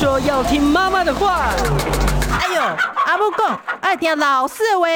[0.00, 1.50] 说要听妈妈的话。
[2.40, 2.62] 哎呦，
[3.04, 4.86] 阿母讲爱听老师的话。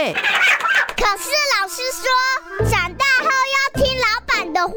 [0.97, 2.09] 可是老师说，
[2.71, 4.75] 长大后要听老板的话。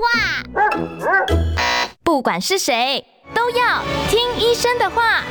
[2.03, 5.23] 不管是谁，都要听医生的话。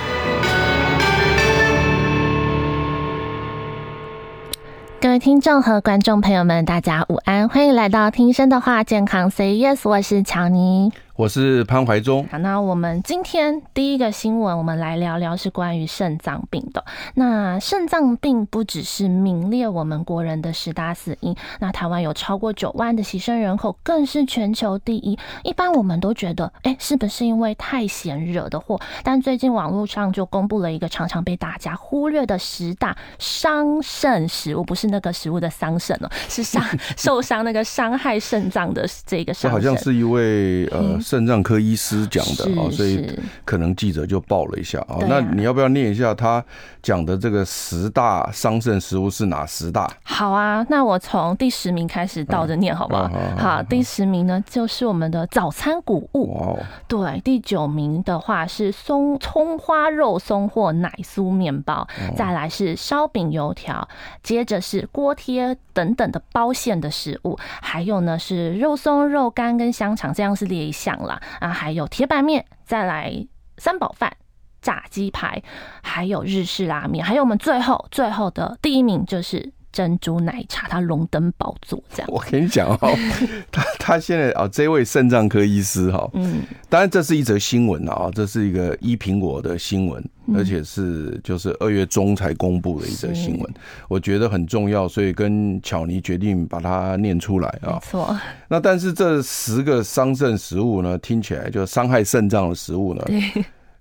[4.98, 10.90] 各位听众和观众朋友们，大家午安，欢迎来到听医生的话，健康 Say Yes，我是乔妮。
[11.16, 12.28] 我是潘怀忠。
[12.30, 16.84] 好，那我们今天第一个新闻，我们来聊聊是关于肾脏病的。
[17.14, 25.18] 那肾脏病不只是名列我们国人的十大死因，那台湾有超过九万的牺牲人口，更是全球第一。
[25.42, 28.78] 一般我们都觉得，哎、欸，是不是因为太闲惹的祸？
[29.02, 36.62] 但最近网络上就公布了一个常常被大家忽略的十大伤肾食物，不是那个食物的伤肾哦，是伤
[36.98, 39.50] 受伤那个伤害肾脏的这个伤。
[39.50, 41.00] 这好像是一位呃。
[41.06, 43.08] 肾脏科医师讲的啊，所以
[43.44, 44.98] 可能记者就报了一下啊。
[45.08, 46.44] 那你要不要念一下他
[46.82, 49.88] 讲的这个十大伤肾食物是哪十大？
[50.02, 53.08] 好啊，那我从第十名开始倒着念，好不好？
[53.38, 56.58] 好，第十名呢就是我们的早餐谷物。
[56.88, 63.88] 对，第九名的话是松葱花肉松或奶酥面包，再来是烧饼油条，
[64.24, 70.95] 接着是锅贴等等的包馅的食物，还有呢是肉松、肉干跟香肠，这样是列一项。
[71.04, 73.12] 啊，还有铁板面，再来
[73.58, 74.16] 三宝饭、
[74.62, 75.42] 炸鸡排，
[75.82, 81.82] 还有日式拉面，还有我们最后最后的第一名就是珍珠奶茶，它荣登宝座。
[81.92, 82.96] 这样，我跟你讲哦，
[83.52, 90.02] 他他现在啊，这位肾脏科医师哈，嗯，当然这是一则新闻啊，这是一个一苹果的新闻。
[90.34, 93.54] 而且是就是二月中才公布的一则新闻，
[93.88, 97.74] 我觉得很重要，所以跟巧妮决定把它念出来啊。
[97.74, 98.16] 没错。
[98.48, 103.04] 那但是这十个伤肾食物呢，听起来就伤害肾脏的食物呢。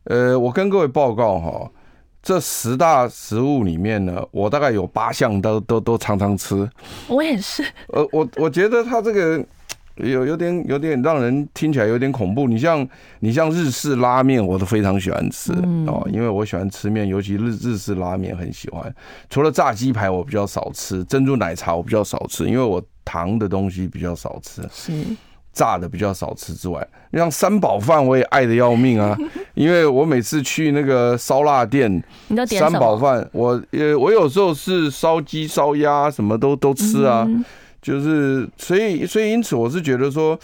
[0.06, 1.72] 呃，我跟各位报告哈，
[2.22, 6.70] 这十大食物里面呢，我大概有八项都都都常常吃。
[7.08, 7.64] 我也是。
[7.88, 9.44] 呃，我我觉得他这个。
[9.96, 12.48] 有有点有点让人听起来有点恐怖。
[12.48, 12.86] 你像
[13.20, 15.54] 你像日式拉面，我都非常喜欢吃
[15.88, 18.94] 哦，因为我喜欢吃面，尤其日日式拉面很喜欢。
[19.30, 24.92] 除了炸鸡排我比较少吃，珍珠奶茶我比较少吃，因为我糖的东西比较少吃，是
[25.54, 29.18] 炸的比较少吃之外，你像三宝饭我也爱的要命啊，
[29.56, 32.04] 因为我每次去那个烧腊店，
[32.50, 37.26] 三宝饭我呃我有时候是烧鸡烧鸭什么都都吃啊。
[37.86, 40.36] 就是，所以，所以，因此，我是觉得说，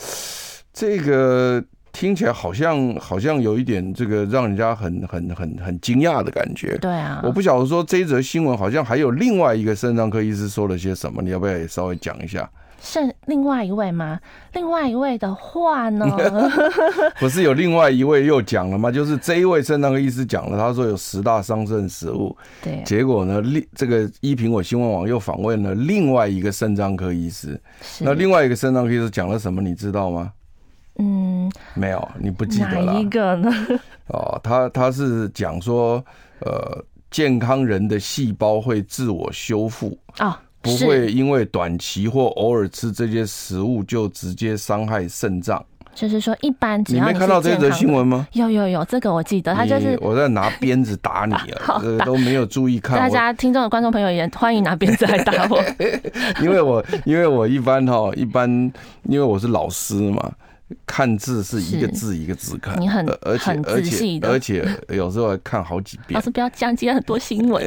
[0.71, 1.59] 这个
[1.91, 6.77] 听起来好像，好像有一点这个让人家很、很、很、很惊讶的感觉。
[6.77, 12.47] 对啊，我不晓得说这一则新闻好像还有另外一个肾脏科医师说了些什么，你要不要也稍微讲一下？
[12.83, 14.19] 是另外一位吗？
[14.53, 16.05] 另外一位的话呢？
[17.19, 18.91] 不是有另外一位又讲了吗？
[18.91, 22.35] 就是这一位肾脏科医师讲了，他说有十大伤肾食物。
[22.61, 27.61] 对，结果呢，另这个一苹果新闻网又访问了另外一个肾脏科医师。
[27.99, 29.61] 那另外一个肾脏科医师讲了什么？
[29.61, 30.33] 你知道吗？
[30.97, 32.93] 嗯，没有，你不记得了。
[32.93, 33.51] 哪一个呢？
[34.09, 36.03] 哦，他他是讲说，
[36.39, 40.41] 呃，健康人的细胞会自我修复啊。
[40.61, 45.63] 不会因为短期或偶尔吃这些食物就直接伤害肾脏。
[45.93, 48.25] 就是说，一般只要你没看到这则新闻吗？
[48.31, 52.97] 有有有，这个我记得，他就是我在拿鞭子打你啊， 这个都没有注意看。
[52.97, 55.61] 大家听众的观众朋友也欢迎拿鞭子来打我，
[56.41, 58.49] 因为我因为我一般哈一般，
[59.03, 60.31] 因为我是老师嘛。
[60.85, 66.17] 看字是一个字一个字看，你很而且很仔细的，而且有时候还看好几遍。
[66.17, 67.63] 老师不要讲，今天很多新闻。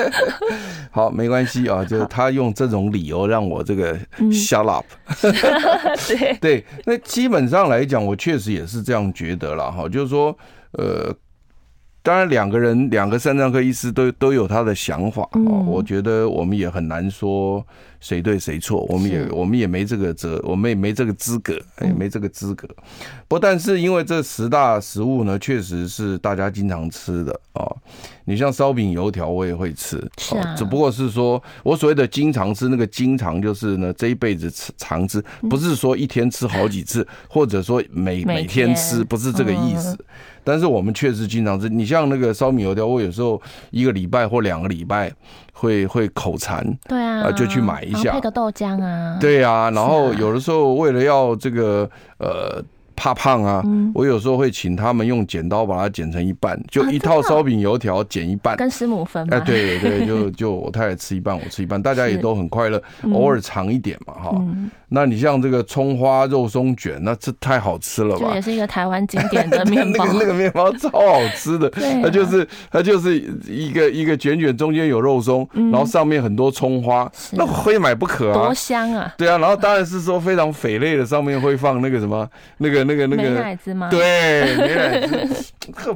[0.90, 3.98] 好，没关系啊，就是他用这种理由让我这个
[4.30, 4.84] shut up。
[6.08, 10.36] 对 对，那基本上来讲，我确实也是这样觉得了哈，就是说，
[10.72, 11.14] 呃，
[12.02, 17.64] 当然两个人两个肾脏科医师都都有他的想法啊，我觉得我们也很难说。
[18.00, 22.68] 谁对谁错，我们也我们也没这个责，我们也没这个资格，也没这个资格。
[23.28, 27.66] 不但是因为这十大食物呢，确实是大家经常吃的啊。
[28.24, 30.04] 你像烧饼油条，我也会吃，
[30.56, 39.96] 只不过是说我所谓的经常吃，那个经常就是呢，这一辈子吃常吃，不是说一天吃好几次，或者说每每天吃，不是这个意思。
[40.42, 41.68] 但是我们确实经常吃。
[41.68, 43.40] 你像那个烧饼油条，我有时候
[43.70, 45.12] 一个礼拜或两个礼拜。
[45.58, 51.88] 会会口馋，对啊，就去买一下，配个豆浆啊，对啊，然后有的时候为了要这个
[52.18, 52.62] 呃
[52.96, 53.62] 怕胖啊，
[53.94, 59.24] 我有时候会请他们用剪刀把它剪成一半，就一套烧饼油条剪一半，跟师母分。
[59.32, 62.82] 哎，对对，就就我太太吃一半，我吃一半，大家也都很快乐。
[63.12, 64.42] 偶尔尝一点嘛，哈。
[64.88, 68.28] 那你像这个葱花肉松卷，那这太好吃了吧？
[68.28, 70.06] 这也是一个台湾经典的 面包。
[70.06, 71.68] 那个那个面包超好吃的，
[72.02, 78.34] 它就是它就是一个一个卷卷，中间有肉松，然后上面很多葱花，那非买不可啊！
[78.34, 79.12] 多香啊！
[79.18, 82.26] 对啊，然后当然是说非常肥类的，上面会放那个什么
[82.56, 82.85] 那个。
[82.86, 83.90] 那个那个美乃滋吗？
[83.90, 85.52] 对，美乃滋，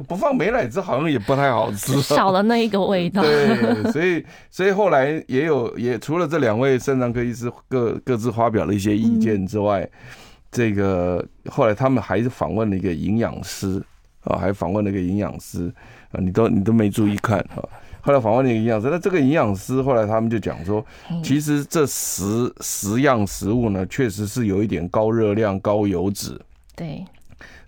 [0.07, 3.21] 不放美乃滋好像也不太好吃， 少了那一个味道。
[3.21, 9.89] 对，所以所以后来也有也除了这两位肾脏科医师各各自发表了一些意见之外，嗯、
[10.51, 13.81] 这个后来他们还是访问了一个营养师
[14.23, 15.73] 啊，还访问了一个营养师
[16.11, 17.63] 啊，你都你都没注意看啊。
[18.03, 20.83] 后来访问了一个营养师，那这个营养师后来他们就讲说，
[21.23, 26.35] 其实这十十样食物呢，确实是有一点高热量、高油脂。
[26.81, 27.05] 对，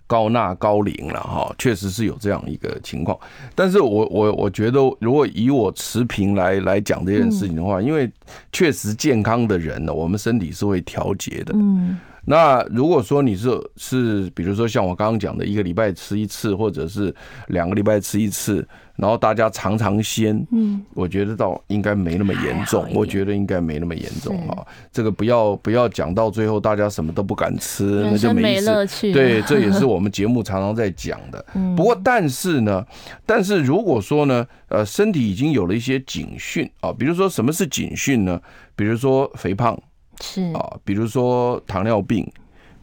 [0.08, 3.16] 高钠高龄了哈，确实是有这样一个情况。
[3.54, 8.10] 但是我我我觉得，如果以我持平来来讲这件事情的话，因为
[8.50, 11.54] 确实健康的人呢，我们身体是会调节的。
[11.54, 11.96] 嗯。
[12.26, 17.14] 那如果说你是是，比如说像我刚刚讲的，一个礼拜吃一次，或者是
[17.48, 24.64] 两个礼拜吃一次，然后大家尝尝鲜，嗯，我觉得倒应该没那么严重，我觉得应该没那么严重啊。
[24.92, 29.12] 这个不要不要讲到最后大家什么都不敢吃，那就没乐趣。
[29.12, 31.44] 对， 这也是我们节目常常在讲的。
[31.76, 32.84] 不过但是呢，
[33.26, 38.40] 但是如果说呢，呃，身体已经有了一些警讯啊，比如说什么是警讯呢？
[38.76, 39.78] 比如说肥胖。
[40.20, 42.24] 是啊，比如说糖尿病，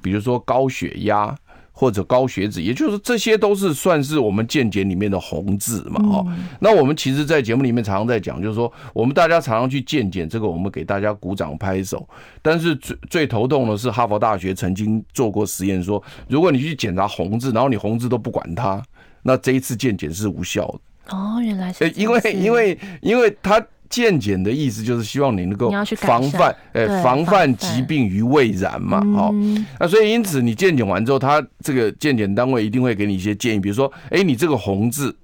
[0.01, 1.33] 比如说高血压
[1.81, 6.23] 或者高血脂，也就是这些都是算是我们健检里面的红字嘛，哦。
[6.59, 12.07] 那我们其实，在节目里面常常在讲，就是说我们大家常常去健检，这个我们给大家鼓掌拍手。
[12.39, 18.79] 但是最最头痛的是，哈佛大学曾经做过实验，说如果你去检查红字，然后你红字都不管它，
[19.23, 21.17] 那这一次健检是无效的。
[21.17, 23.59] 哦，原来是因为因为因为它。
[23.91, 29.31] 健检的意思就是希望你能够防范，诶，防范疾病于未然嘛，好，
[29.79, 35.15] 那所以因此你健检完之后，他这个健检单位一定会给你一些建议，比如说，诶，你这个红字。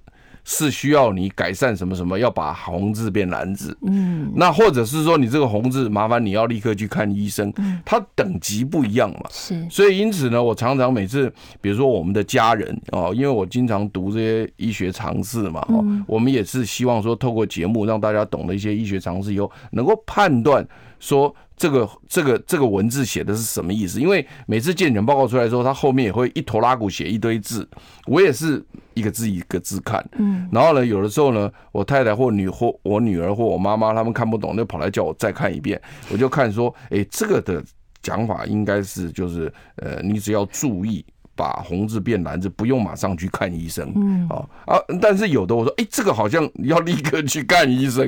[0.50, 11.30] 是需要你改善什么什么，要把红字变蓝字，嗯，那或者是说你这个红字，麻烦你要立刻去看医生，嗯，它等级不一样嘛，是，所以因此呢，我常常每次，
[11.60, 20.66] 比如说我们的家人哦，因为我经常读这些医学常识嘛，哦，我们也是希望说透过节目让大家懂了一些医学常识以后，能够判断
[20.98, 21.34] 说。
[21.58, 24.00] 这个这个这个文字写的是什么意思？
[24.00, 27.68] 因为每次健检报告出来之后，他后面也会一拖拉骨写一堆字，
[28.06, 28.64] 我也是
[28.94, 30.02] 一个字一个字看。
[30.18, 35.80] 嗯，然后呢，有的时候呢，我太太或女或我女儿或我妈妈他们看不懂，就跑来叫我再看一遍。
[36.10, 37.62] 我就看说，哎，这个的
[38.00, 41.04] 讲法应该是就是呃，你只要注意。
[41.38, 43.92] 把红字变蓝字，不用马上去看医生。
[43.94, 48.04] 嗯，啊啊，但是有的我说，哎，这个好像要立刻去看医生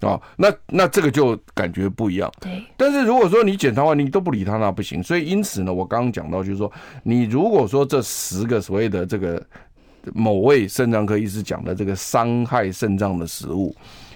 [0.00, 0.20] 啊。
[0.36, 2.28] 那那这个就感觉不一样。
[2.40, 2.60] 对。
[2.76, 5.00] 但是如果说你检查完你都不理他，那不行。
[5.00, 6.70] 所以因此呢，我刚刚讲到就是说，
[7.04, 9.40] 你如果说这十个所谓的这个
[10.12, 13.72] 某位肾脏科医师讲的这个伤害肾脏的食物，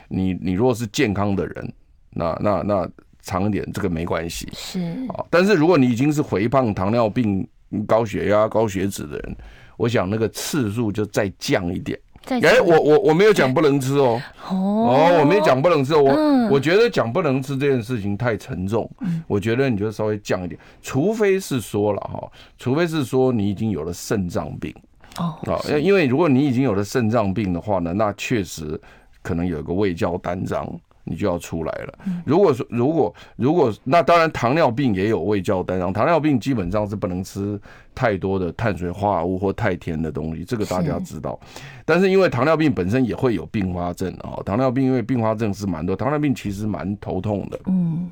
[0.08, 1.72] 你你如果是健康的人，
[2.10, 2.88] 那那那
[3.22, 4.48] 长一点这个没关系。
[4.52, 4.80] 是。
[5.10, 7.46] 啊，但是如果你已经是肥胖、糖尿病。
[7.86, 9.36] 高血压、高血脂的人，
[9.76, 11.98] 我想那个次数就再降一点。
[12.28, 14.20] 哎，我我我没有讲不能吃哦。
[14.48, 15.94] 哦，我没讲不能吃。
[15.94, 16.12] 我
[16.50, 18.90] 我觉得讲不能吃这件事情太沉重。
[19.28, 22.28] 我觉得你就稍微降一点，除非是说了哈，
[22.58, 24.74] 除非是说你已经有了肾脏病。
[25.18, 25.38] 哦。
[25.44, 28.80] 啊，因为如果你已经有了肾脏病的话呢，那确实
[29.22, 30.68] 可能有个胃教单张。
[31.06, 31.98] 你就要出来了。
[32.24, 35.92] 如果说，如果如果那当然，糖尿病也有胃教单张。
[35.92, 37.58] 糖尿病基本上是不能吃
[37.94, 41.38] 太多的碳水化合物或太甜的东西，这个大家知道。
[41.84, 47.60] 但是因为糖尿病本身也会有并发症啊，糖尿病因为并发症是蛮多，糖尿病其实蛮头痛的。
[47.66, 48.10] 嗯，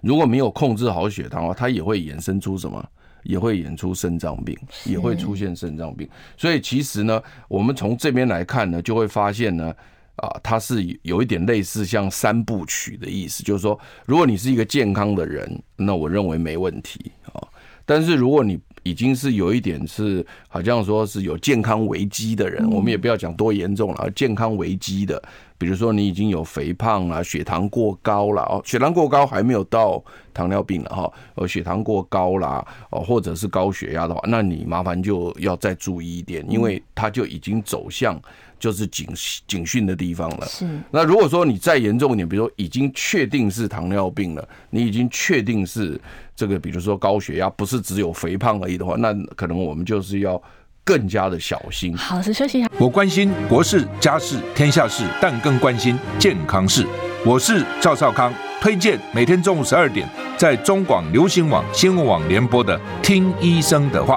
[0.00, 2.82] 如果没有控制好血糖的话，它也会衍生出什么？
[3.24, 6.08] 也会演出肾脏病，也会出现肾脏病。
[6.36, 9.74] 所以其实呢，我们从这边来看呢，就会发现呢。
[10.16, 17.42] 啊，它是有一点类似像三部曲的意思，就是说，如果你是一个健康的人，那我认为没问题啊。
[17.84, 25.22] 但是如果你已经是有一点是好像说是有健康危机的人，我们也不要讲多严重了，健康危机的。
[25.64, 30.04] 比如说你已经有肥胖了、血糖过高了哦，血糖过高还没有到
[30.34, 38.20] 糖尿病了哈，呃，血糖过高啦，哦，或者是高血压的话，那你麻烦就要再注意一点，因为它就已经走向
[38.58, 39.08] 就是警
[39.46, 40.44] 警讯的地方了。
[40.44, 40.68] 是。
[40.90, 45.98] 那如果说你再严重一点，比如说已经确定是糖尿病了，你已经确定是
[46.36, 50.42] 这个，比如说高血压，不是只有肥胖而已的话，那可能我们就是要。
[50.84, 51.96] 更加的小心。
[51.96, 52.68] 好，是休息一下。
[52.78, 56.86] 我关心国事、家事、天下事，但更关心健康事。
[57.24, 64.16] 我是赵少康，推荐每天中午十二点在中广流行网、新闻网联播的《听医生的话》。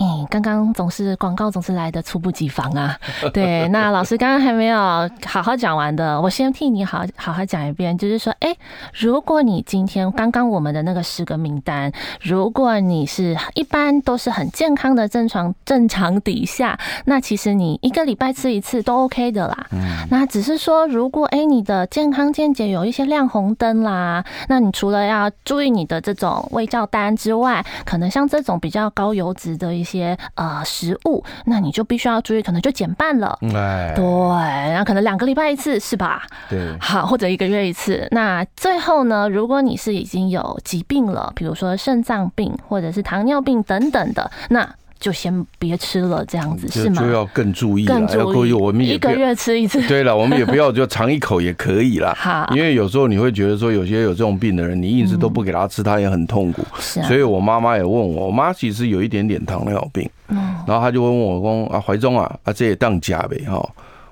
[0.00, 2.96] 嗯，刚刚总是广告总是来的猝不及防啊。
[3.34, 4.78] 对，那老师刚刚还没有
[5.26, 8.54] 好好讲完的，我先替你好好好讲一遍，就是说，哎，
[8.94, 19.66] 如果你今天刚刚我们的那个十个名单，如果你是一般都是很健康的正常正常底下，那其实你一个礼拜吃一次都 OK 的啦。
[19.72, 29.87] 嗯，那只是说，如果哎你的健康见解有一些亮红灯啦，那你除了要注意你的这种胃照单之外，可能像这种比较高油脂的一些。
[29.90, 33.38] 些呃食物，那你就必须要注意，可能就减半了。
[33.54, 36.22] 哎，对，然后可能两个礼拜一次是吧？
[36.50, 38.06] 对，好，或者一个月一次。
[38.10, 44.68] 那最后呢，如果你是已经有疾病了，比如说肾脏病或者是糖尿病等等的，那。
[44.98, 47.02] 就先别吃了，这样子是吗？
[47.02, 48.52] 就要更注意了，更注意。
[48.52, 49.80] 我们也一个月吃一次。
[49.88, 52.12] 对了， 我们也不要就尝一口也可以啦。
[52.16, 56.64] 好，因为有时候你会觉得说，有些有这种病的人，你一直都不给他吃，他也很痛苦。
[56.80, 57.02] 是。
[57.04, 60.08] 所以我妈妈也问我，我妈其实有一点点糖尿病。
[60.28, 60.36] 嗯。
[60.66, 63.66] 然后她就问我说：“啊，怀中啊，啊这也当假呗哈。”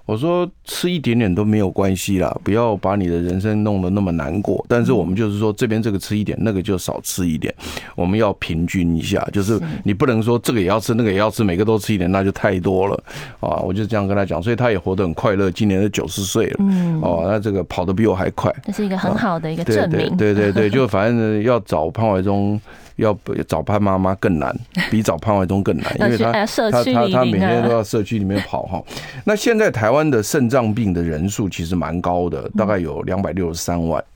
[0.06, 4.64] 我说吃一点点都没有关系啦，不要把你的人生弄得那么难过。
[4.68, 7.52] 但是我们就是说，这边这个吃一点，那个就少吃一点，
[7.96, 9.22] 我们要平均一下。
[9.32, 12.94] 就是你不能说这个也要吃，那个也要吃，每个都吃一点，那就太多了
[13.40, 13.58] 啊！
[13.58, 16.56] 我就这样跟他讲，所以他也活得很快乐，今年是九十岁了。
[16.60, 20.16] 嗯，哦，那这个跑得比我还快，这是一个很好的一个证明。
[20.16, 22.60] 对对对，就反正要找潘怀宗。
[22.96, 24.54] 要找潘妈妈更难，
[24.90, 28.82] 比找潘怀宗更难， 因为他他他他每天都要社区里面跑哈。
[29.24, 34.02] 那现在台湾的肾脏病的人数其实蛮高的，大概有两百六十三万。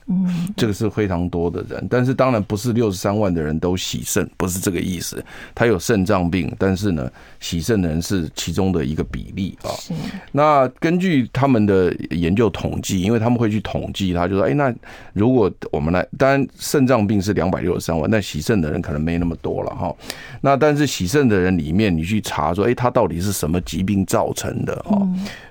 [0.55, 5.23] 这个是非常多的人，但是当然不是六十三万的人都洗肾，不是这个意思。
[5.55, 9.69] 他有肾脏病，但是呢，洗肾的人是其中的一个比例啊。
[9.79, 9.93] 是。
[10.31, 14.73] 那根据他们的研究统计，因为他们会去统计，他就说，哎，那
[15.13, 19.95] 如果我们来，当然肾脏病是两百六十三万，但洗肾的人可能没那么多了哈。
[20.41, 25.01] 那但是洗肾的人里面，你去查说，哎，他到底是什么疾病造成的哈？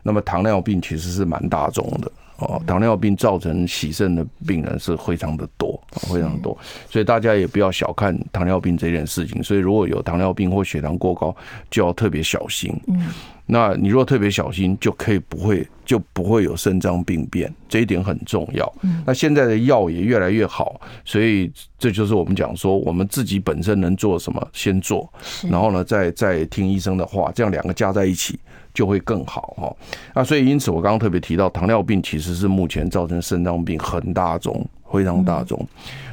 [0.02, 2.10] 那么糖尿病其实是蛮大众的。
[2.40, 6.56] 哦，糖尿病造成洗肾的病人是非常的多，非常多，
[6.88, 9.42] 所以大家也不要小看糖尿病这件事情。
[9.42, 11.34] 所以如果有糖尿病或血糖过高，
[11.70, 12.74] 就要特别小心。
[12.86, 13.08] 嗯，
[13.46, 18.72] 那你如果特别小心，就可以不会就不会有肾脏病变，这一点很重要。
[18.82, 25.12] 嗯，那现在的药也越来越好，所以这就是我们讲说，我们自己本身能做什么先做，
[25.50, 28.38] 然后呢，再再听医生的话，这样两个加在一起。
[28.72, 29.76] 就会更好哈，
[30.14, 35.66] 那所以因此我刚刚特别提到，糖尿病其实是目前造成肾脏病很大众，非常大众，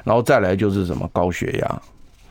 [0.03, 1.81] 然后再来就是什么高血压。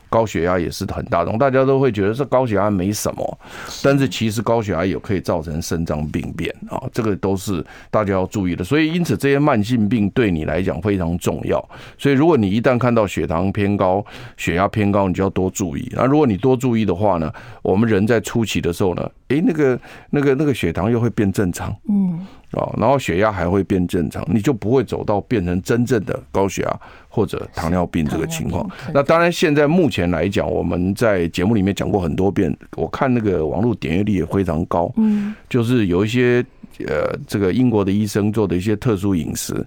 [0.09, 3.39] 高血压也是很大众，大家都会觉得这高血压没什么，
[3.83, 8.63] 但是其实高血压也可以造成肾脏病变啊，这个都是大家要注意的。
[8.63, 11.63] 所以因此这些慢性病对你来讲非常重要。
[11.99, 14.03] 所以如果你一旦看到血糖偏高、
[14.37, 15.93] 血压偏高，你就要多注意。
[15.95, 17.31] 那如果你多注意的话呢，
[17.63, 19.79] 我们人在初期的时候呢，诶，那个
[20.11, 22.27] 那个那个血糖又会变正常，嗯。
[22.53, 28.67] 哦，然后血压还会变正常，你就不会走到变成真正的高血压或者糖尿病这个情况。
[28.95, 34.91] 那当然，现在目前来讲，我们在节目里面讲过很多遍，我看那个网络点阅率也非常高。
[34.97, 36.43] 嗯，就是有一些
[36.87, 39.67] 呃，这个英国的医生做的一些特殊饮食，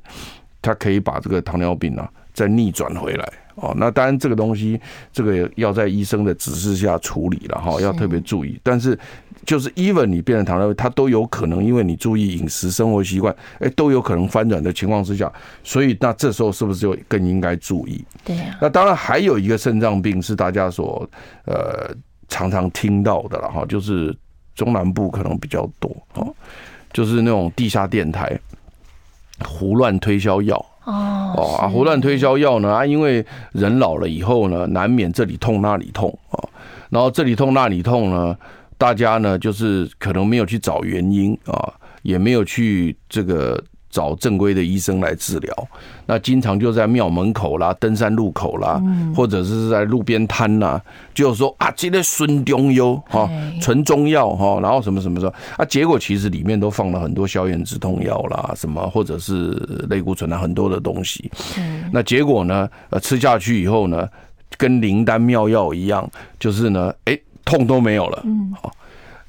[0.62, 3.30] 他可以把这个糖尿病啊再逆转回来。
[3.56, 4.80] 哦，那当然这个东西，
[5.12, 8.58] 这个要在医生的指示下处理了哈，要特别注意。
[8.64, 8.98] 但是。
[9.46, 15.32] 就是 even 你变成糖尿病，它都有可能因为你注意饮食、生活习惯，哎，都有可能翻转的情况之下，
[15.64, 18.04] 所以那这时候是不是就更应该注意？
[18.24, 18.58] 对呀。
[18.62, 21.10] 那当然还有一个肾脏病是大家所
[21.46, 21.90] 呃
[22.28, 24.16] 常常听到的了哈，就是
[24.56, 26.36] 中南部可能比较多哦，
[26.92, 28.38] 就是那种地下电台
[29.46, 36.38] 胡乱推销药哦哦啊，胡乱推销药呢啊，因为人老了以后呢，难免这里痛那里痛啊。
[36.90, 38.36] 然后这里痛那里痛呢，
[38.80, 41.72] 大家呢就是可能没有去找原因啊，
[42.02, 43.64] 也没有去这个。
[43.92, 45.68] 找正规的医生来治疗，
[46.06, 48.80] 那经常就在庙门口啦、登山路口啦，
[49.16, 50.80] 或者是在路边摊啦，
[51.12, 53.28] 就说啊，这个孙中药哈，
[53.60, 59.54] 纯中药哈，然后什么什么什么啊，结果其实里面都放了很多消炎止痛药啦，什么或者是
[59.90, 61.32] 类固醇啊，很多的东西。
[61.92, 64.08] 那结果呢，呃，吃下去以后呢，
[64.56, 66.08] 跟灵丹妙药一样，
[66.40, 67.20] 就是呢，哎，
[67.50, 68.24] 痛都没有了。
[68.62, 68.72] 好。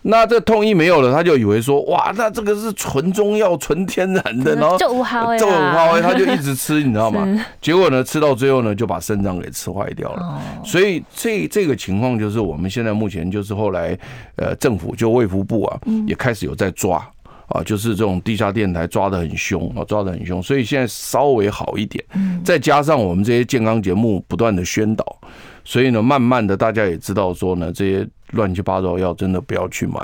[0.02, 7.28] 那这痛一没有了，他就以为说，哇，那这个是纯中药、纯天然的，然后就无好哎，就无好哎，他就一直吃，你知道吗？
[7.60, 10.40] 结果呢，吃到最后呢，就把肾脏给吃坏掉了。
[10.64, 13.94] 所以这这个情况就是我们现在目前就是后来
[14.36, 17.06] 呃，政府就卫福部啊，也开始有在抓
[17.48, 22.02] 啊，就是这种地下电台抓得很凶啊，抓得很凶，所以现在稍微好一点。
[22.42, 25.04] 再加上我们这些健康节目不断的宣导，
[25.70, 28.08] 所以呢，慢慢的大家也知道说呢，这些。
[28.32, 29.98] 乱七八糟药真的不要去买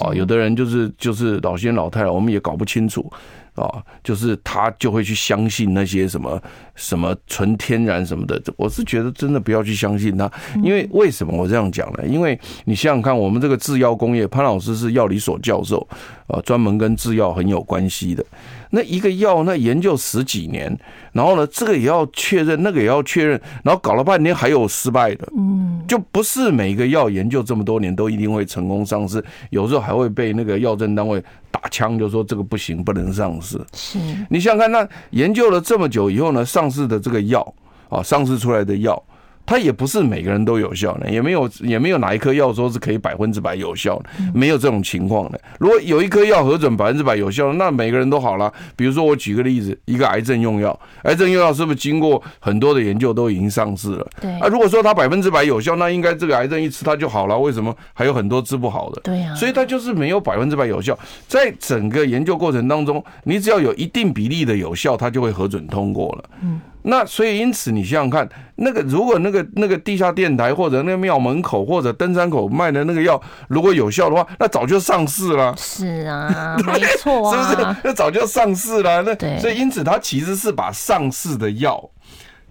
[0.00, 0.10] 啊！
[0.12, 3.08] 有的人就是就是老先老太太，我们也搞不清楚
[3.54, 6.42] 啊，就是他就会去相信那些什么
[6.74, 8.42] 什么纯天然什么的。
[8.56, 10.28] 我是觉得真的不要去相信他，
[10.60, 12.04] 因为为什么我这样讲呢？
[12.04, 15.86] 因为你想想看，我们这个制药工业，潘老师是药理所教授
[16.26, 18.26] 啊，专门跟制药很有关系的。
[18.70, 20.76] 那一个药，那研究十几年，
[21.12, 33.58] 然后呢，这个也要确认，那个也要确认，然后搞了半天还有失败的，嗯，就不是每一个药研究这么多年都一定会成功上市，有时候还会被那个药政单位打枪，就说这个不行，不能上市。
[33.72, 33.98] 是，
[34.28, 37.54] 你想想看，那研究了这么久以后呢，上市的这个药
[37.88, 39.02] 啊，上市出来的药。
[39.48, 45.40] 它也不是每个人都有效的，也没有也没有哪一颗药说是可以百分之百有效的，没有这种情况的。
[45.58, 48.52] 如果有一颗药核准百分之百有效，那每个人都好了。
[48.76, 54.06] 比如说我举个例子，一个癌症用药，癌症用药是不是经过很多的研究都已经上市了？
[54.20, 57.38] 对啊，如果说它百分之百有效，那应该这个癌症一吃它就好了。
[57.38, 59.00] 为什么还有很多治不好的？
[59.00, 60.98] 对呀，所以它就是没有百分之百有效。
[61.26, 66.24] 在整个研究过程当中，你只要有一定比例的有效，它就会核准通过了。
[66.42, 66.60] 嗯。
[66.90, 68.26] 那所以因此，你想想看，
[68.56, 75.54] 那个如果那个那个地下电台或者那个庙门口或者登山口卖的那个药，如果有效的话，那早就上市了。
[75.58, 77.76] 是啊， 没错啊，是不是？
[77.84, 79.02] 那早就上市了。
[79.02, 81.78] 那所以因此，他其实是把上市的药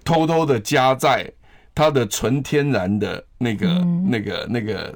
[0.05, 1.31] 偷偷的加在
[1.73, 3.67] 它的纯天然的那个
[4.07, 4.93] 那个那个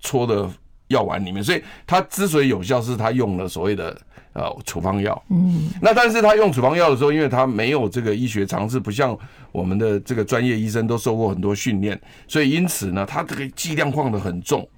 [0.00, 0.48] 搓的
[0.94, 1.42] 药丸里面。
[1.42, 3.96] 所以它之所以有效，是它用了所谓的。
[4.36, 9.16] 呃，处方药，嗯，那但是他用处方药的时候，因为他没有这个医学常识，不像
[9.52, 11.96] 我们的这个专业医生都受过很多训练，
[12.26, 14.68] 所以因此呢，他这个剂量放的很重，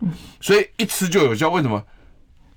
[0.43, 1.49] 所以一吃就有效。
[1.49, 1.83] 为什么？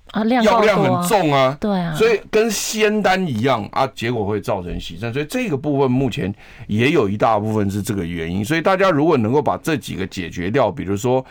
[0.08, 5.10] 啊，量药量很重啊，对啊，所以跟仙丹一样啊，结果会造成洗肾。
[5.10, 6.30] 所以这个部分目前
[6.66, 8.44] 也有一大部分是这个原因。
[8.44, 11.24] 所以大家如果能够把这几个解决掉，比如说。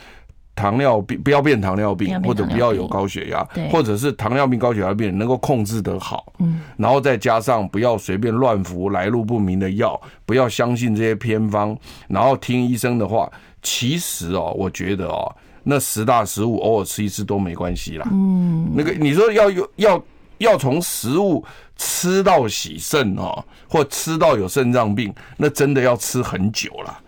[0.60, 11.78] 糖尿病不要变糖尿病，或者不要有高血压，或者是糖尿病、高血压病人能够控制得好，嗯，然后再加上不要随便乱服来路不明的药，不要相信这些偏方，
[12.10, 13.32] 然后听医生的话。
[13.62, 18.08] 其实哦，我觉得哦，那十大食物偶尔吃一次都没关系啦。
[18.10, 20.02] 嗯，那个你说要有要
[20.38, 21.44] 要从食物
[21.76, 27.00] 吃到洗肾哦，或吃到有肾脏病，那真的要吃很久了。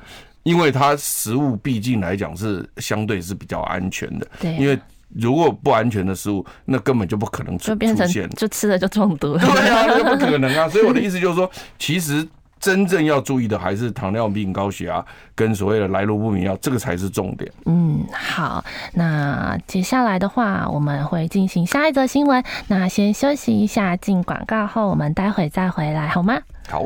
[0.43, 4.55] 因为它食物毕竟来讲是相对是比较安全的，对。
[4.55, 4.79] 因为
[5.13, 7.75] 如果不安全的食物，那根本就不可能出
[8.07, 9.37] 现，就吃了就中毒。
[9.37, 10.69] 对啊，那不可能啊。
[10.69, 12.25] 所以我的意思就是说，其实
[12.59, 15.03] 真正要注意的还是糖尿病、高血压
[15.35, 17.51] 跟所谓的来路不明药，这个才是重点。
[17.65, 18.63] 嗯，好。
[18.93, 22.41] 那接下来的话，我们会进行下一则新闻。
[22.67, 26.39] 那先休息一下，进广告后，我们待会再回来，好吗？
[26.69, 26.85] 好。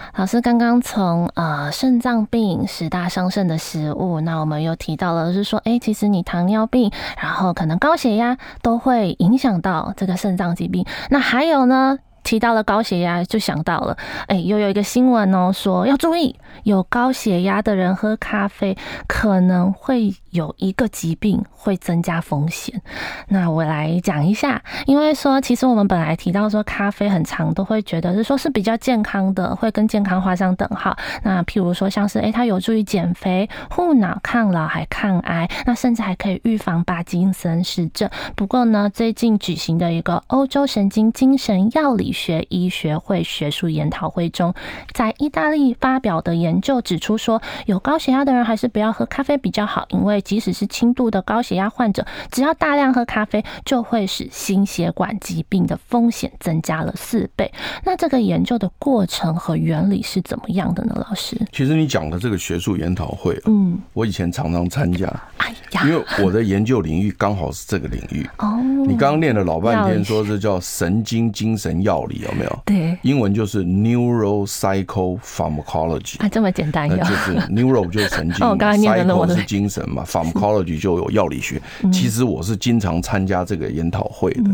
[0.15, 10.85] 老师刚刚从呃肾脏病十大伤肾的食物，那我们又提到了，是说，哎，其实你糖尿病，然后可能高血压都会影响到这个肾脏疾病。
[11.09, 13.97] 那还有呢，提到了高血压，就想到了，
[14.27, 22.81] 哎，又有一个新闻哦，说要注意，有高血压的人喝咖啡可能会有一个疾病会增加风险。
[23.27, 30.97] 那我来讲一下，因为说其实我们本来提到说咖啡很长都会觉得是说是比较健康的，会跟健康画上等号。
[31.23, 38.09] 那譬如说像是诶，它有助于减肥、护脑、抗老还抗癌，那甚至还可以预防帕金森氏症。
[38.35, 44.53] 不过呢，最近举行的一个欧洲神经精神药理学医学会学术研讨会中，
[44.93, 57.51] 在意大利发表的研究指出说，有高血压的人还是不要喝咖啡比较好，因为即使是轻度的高血压患者，只要大量喝咖啡，就会使心血管疾病的风险增加了四倍。
[57.83, 61.05] 那这个研究的过程和原理是怎么样的呢？
[61.09, 65.07] 老师，其实你讲的这个学术研讨会，嗯，我以前常常参加，
[65.37, 68.29] 哎呀，因为我的研究领域刚好是这个领域。
[68.37, 72.59] 哦，你刚刚念了老半天，说这叫神经精神药理，有没有？
[72.65, 81.61] 对，英文就是 neuropsychopharmacology 啊，这么简单，就是 neuro 就是神经， psycho 是精神嘛，pharmacology 就有药理学。
[81.91, 84.51] 其实我是经常参加这个研讨会的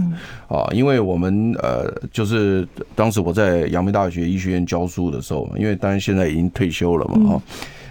[0.55, 7.41] 啊，因为我们呃，就是当时我在阳明大学医学院教书的时候，因为当然现在已经退休了嘛，哈。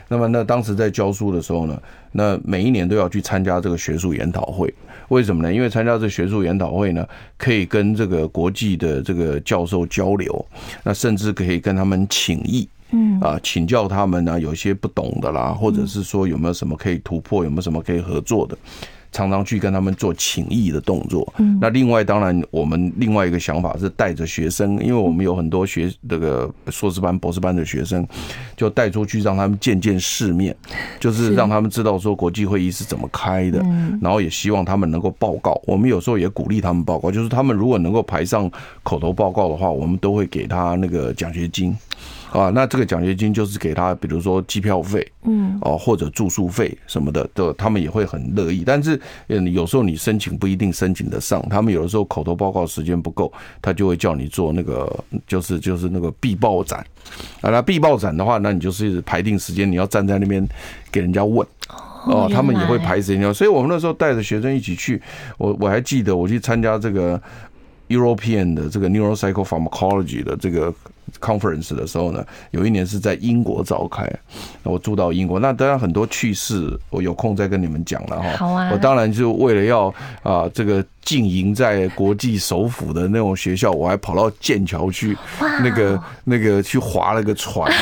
[0.09, 1.77] 那么那当时在教书的时候呢，
[2.13, 4.73] 那每一年都要去参加这个学术研讨会。
[5.09, 5.53] 为什么呢？
[5.53, 10.47] 因为参加这个学术研讨会呢，可以跟这个国际的这个教授交流，
[10.85, 18.57] 那甚至可以跟他们请益，嗯啊，请教他们呢，有些不懂的啦，或者是说有没有什么可以突破，有没有什么可以合作的。
[19.13, 21.33] 常常去跟他们做情谊的动作。
[21.39, 28.07] 嗯，那另外当然，我们另外一个想法是带着学生，因为我们有很多学这个硕士班、博士班的学生，
[28.57, 30.55] 就带出去让他们见见世面，
[31.01, 33.65] 就是让他们知道说国际会议是怎么开的。
[34.03, 35.59] 然后也希望他们能够报告。
[35.67, 38.51] 我们有时候也鼓励他们报告，就是他们如果能够排上
[38.83, 41.75] 口头报告的话，我们都会给他那个奖学金。
[42.37, 48.63] 啊，那这个奖学金就是给他，比如说机票费，嗯，哦，或者住宿费什么的，都他们也会很乐意。
[48.67, 56.85] 但是，嗯，有时候你申请不一定申请得上，他们有的时候口头报告时间不够，他就会叫你做那个，就是就是那个必报展。
[57.41, 60.47] 啊，那必报展的话，那你就是排定时间，你要站在那边
[60.93, 61.47] 给人家问。
[62.05, 65.01] 哦，他们也会排时间，所以我们那时候带着学生一起去，
[65.39, 67.19] 我我还记得我去参加这个
[67.89, 70.75] European 的这个 Neuropsychopharmacology 的这个。
[71.21, 74.11] Conference 的时候呢，有一年是在英国召开，
[74.63, 78.31] 我住到英国，那当然很多趣事，我有空再跟你们讲了哈。
[78.37, 80.85] 好啊，我当然就为了要啊这个。
[81.07, 85.17] 经营在国际首府的那种学校，我还跑到剑桥去，
[85.63, 87.73] 那个那个去划了个船，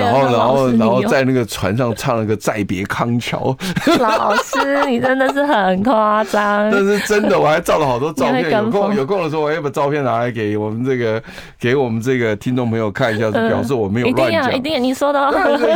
[0.00, 3.54] 然后然后然后在那个船上唱了个再别康桥。
[4.00, 6.70] 老师，你真的是很夸张。
[6.70, 8.50] 但是真的，我还照了好多照片。
[8.50, 11.22] 有空有空的时候，我要把照片拿来给我们这个
[11.60, 14.42] 给我们这个听众朋友看一下，表示我没有乱讲。
[14.42, 15.20] 一定啊，一定，你说的。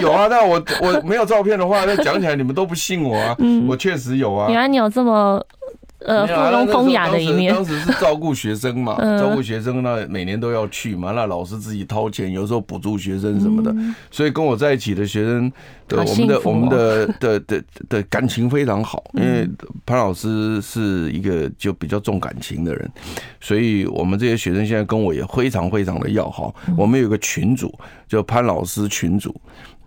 [0.01, 3.37] 有啊， 但我我没有照片的话，那讲起来你们都不信我啊。
[3.69, 4.49] 我确实有啊。
[4.49, 5.43] 原来你有这么。
[6.01, 7.53] 呃，附庸风雅的一面。
[7.53, 11.11] 当时是照顾学生嘛， 照顾学生呢，每年都要去嘛。
[11.13, 13.75] 那老师自己掏钱，有时候补助学生什么的。
[14.11, 15.53] 所以跟我在一起的学生，
[15.89, 19.03] 的我们的我们的的的的感情非常好。
[19.15, 19.49] 因为
[19.85, 22.89] 潘老师是一个就比较重感情的人，
[23.41, 26.55] 所以我们这些学生现在跟我也非常非常的要好。
[26.77, 29.35] 我们有个群主，叫潘老师群组。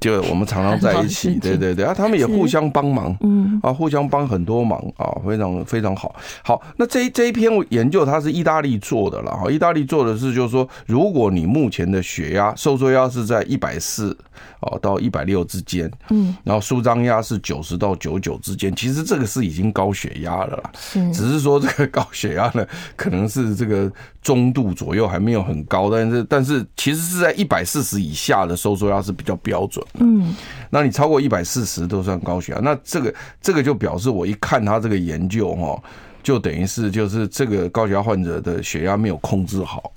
[0.02, 3.60] 就我们常常在一起，对对对啊，他们也互相帮忙，嗯。
[3.62, 6.16] 啊，互相帮很多忙啊，非常非常好。
[6.44, 14.18] 好，那这这一篇研究它是意大利做的了哈，意大利做的是就是说，如果你目前的血压收缩压是在一百四
[14.62, 23.92] 哦到一百六之间，嗯，然后舒张压是九十到九九之间，其实这个是已经高血压了啦，是，只是说这个高血压呢，可能是这个
[24.24, 29.86] 中度左右还没有很高，但是但是其实是在一百四十以下的收缩压是比较标准。
[29.96, 30.34] 嗯，
[30.70, 35.82] 那你超过一百四十都算高血压，那这个这个就表示我一看他这个研究哈，
[36.24, 39.92] 就等于是就是这个高血压患者的血压没有控制好，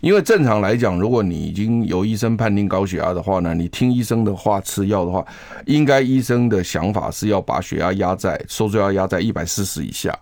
[0.00, 5.24] 因为正常来讲，如果你已经由医生判定高血压的话呢，你听医生的话吃药的话，
[5.66, 10.12] 应该医生的想法是要把血压压在收缩压压在一百四十以下。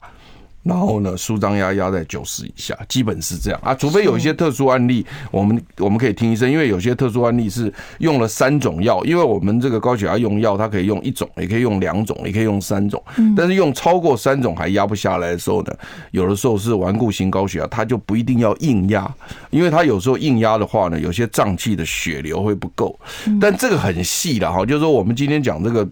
[0.63, 3.75] 然后呢，舒张压压在九十以下，基本是这样啊。
[3.75, 13.03] 除非有一些特殊案例，我们我们可以听医生，因为有些特殊案例是用了三种药，因为我们这个高血压用药，它可以用一种，也可以用两种，也可以用三种。
[13.35, 15.73] 但是用超过三种还压不下来的时候呢，
[16.11, 19.11] 有的时候是顽固型高血压，它就不一定要硬压，
[19.51, 22.99] 因为它有时候硬压的话呢，有些脏器的血流会不够。
[23.41, 25.89] 但这个很细的哈，就是说我们今天讲这个，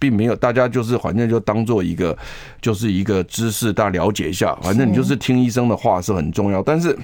[0.00, 2.16] 并没有大家就是反正就当做一个
[2.60, 4.26] 就是一个知识大了解。
[4.26, 6.60] 一下，反正你就是听医生的话是很重要。
[6.60, 6.98] 但是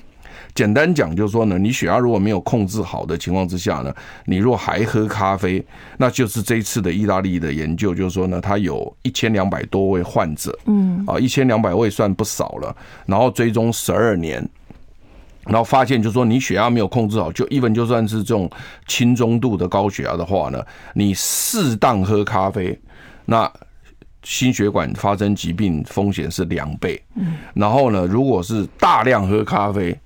[0.57, 3.94] 简单讲就是说呢，你血压如果没有控制好的情况之下呢，
[4.25, 5.64] 你若还喝咖啡，
[5.98, 12.75] 那就是这一次的意大利的研究，就是说呢，它有一千两百多位患者，嗯，啊，一千两百位算不少了，
[13.07, 14.44] 然后追踪十二年。
[15.44, 18.51] 然后发现，就是说你血压没有控制好，就 even 就算是这种
[18.87, 20.61] 轻中度的高血压的话呢，
[20.94, 22.79] 你适当喝咖啡，
[23.25, 23.53] 那
[24.23, 27.03] 心血管发生疾病风险是两倍。
[27.17, 29.99] 嗯，然后呢，如果是大量喝咖啡，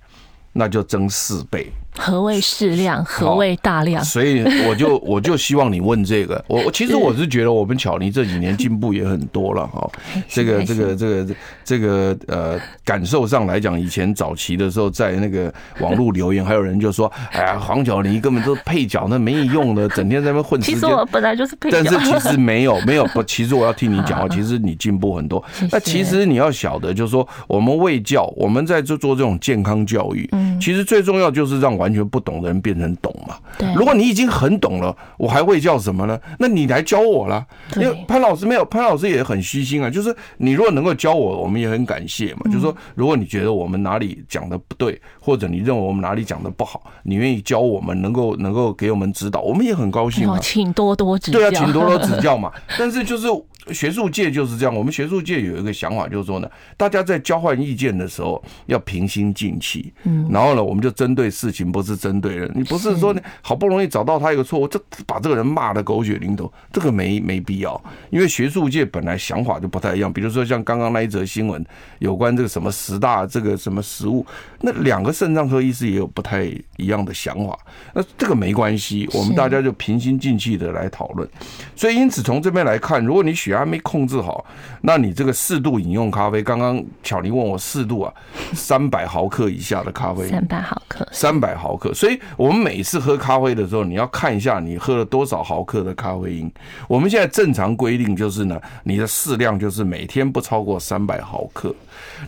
[0.53, 1.71] 那就增四倍。
[1.99, 3.05] 何谓适量？
[3.05, 4.05] 何谓大量？
[4.05, 6.43] 所以我就 我就希望你问这个。
[6.47, 9.91] 我我其实我是觉得我们巧妮这几年进步也很多了哈。
[10.29, 21.79] 这个这个这个这个呃感受上来讲，以前早期的时候在那个网络留言，还有人就说：“哎呀，黄巧妮根本都是配角，那没用的，整天在那边混时间。”其实我本来就是配角。
[21.83, 25.43] 但是其实没有 没有不，其实我要听你讲话，其实你进步很多。
[25.71, 30.29] 那其实你要晓得，就是说我们卫教，我们在做做这种健康教育，
[30.61, 33.37] 其实最重要就是让完全不懂的人变成懂嘛。
[33.57, 36.19] 对，如果你已经很懂了，我还会叫什么呢？
[36.37, 37.47] 那你来教我啦。
[37.77, 39.89] 因为潘老师没有，潘老师也很虚心啊。
[39.89, 42.41] 就是你如果能够教我，我们也很感谢嘛。
[42.47, 50.37] 就是说，如果你觉得我们哪里讲的不对，或者你认为我们哪里讲的不好，你愿意教我们，能够能够给我们指导，我们也很高兴啊。
[50.43, 51.39] 请多多指教。
[51.39, 52.51] 对啊，请多多指教嘛。
[52.77, 53.29] 但是就是。
[53.73, 62.51] 学术界就是这样，我们学术界有一个想法，就是说呢，大家在交换意见的时候要平心静气，嗯，然后呢，我们就针对事情，不是针对人。
[62.55, 67.81] 你不是说你好不容易找到他一个错误，就把这个人骂的狗血淋头，这个没没必要。
[68.11, 70.13] 因为学术界本来想法就不太一样。
[70.13, 71.65] 比如说像刚刚那一则新闻，
[71.99, 74.25] 有关这个什么十大这个什么食物，
[74.61, 76.45] 那两个肾脏科医师也有不太
[76.77, 77.59] 一样的想法。
[77.93, 81.29] 那这个没关系，我们大家就平心静气的来讨论。
[81.75, 84.45] 所以因此从这边来看，如果你选还没控制好，
[84.81, 88.13] 那你这个适度饮用咖啡，刚刚巧妮问我适度啊，
[88.53, 91.93] 三百毫克以下的咖啡，三百毫克，三百毫克。
[91.95, 96.51] 所以我们每次喝咖啡的时候，你要看一下你喝了多少毫克的咖啡因。
[96.89, 101.75] 我们现在正常规定就是呢，你的适量就是每天不超过三百毫克。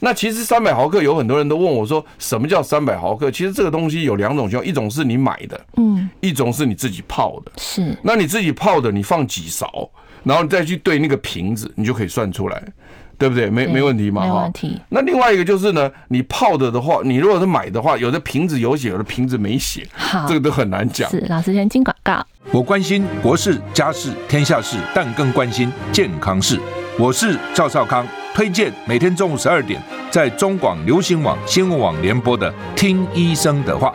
[0.01, 3.31] 那其实三百毫克有很多人都问我说，什么叫三百毫克？
[3.31, 7.97] 其实这个东西有两种情况，一种是你买的，嗯，一种是你自己泡的，是。
[8.03, 9.89] 那你自己泡的，你放几勺？
[10.25, 12.63] 然后你再去对那个瓶子，你就可以算出来，
[13.17, 13.49] 对不对？
[13.51, 14.53] 没没问题嘛，哈。
[14.89, 21.09] 那另外一个就是呢，你泡的的话，你如果是买的话，有的瓶子有写，有的瓶子没写，好，这个都很难讲。
[21.11, 22.25] 是，老师先进广告。
[22.51, 26.59] 我关心国事、家事、天下事，但更关心健康事。
[26.99, 33.95] 我是赵少康，推荐每天中午十二点在中广流行网、新闻网联播的《听医生的话》。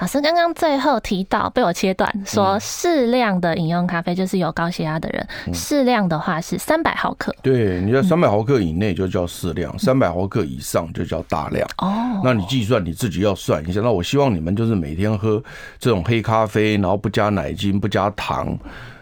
[0.00, 7.34] 老师刚刚最后提到被我切断，说适量的饮用咖啡就是有高血压的人，适量的话是三百毫克。
[7.42, 11.68] 对，你在三百毫克以内就叫适量，三百毫克以上就叫大量。
[11.76, 13.82] 哦，那你计算你自己要算一下。
[13.82, 15.42] 那我希望你们就是每天喝
[15.78, 18.58] 这种黑咖啡，然后不加奶精，不加糖。